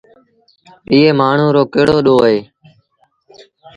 ايٚئي 0.91 1.11
مآڻهوٚٚ 1.19 1.53
رو 1.55 1.63
ڪهڙو 1.73 1.97
ڏوه 2.05 2.23
اهي؟ 2.25 2.39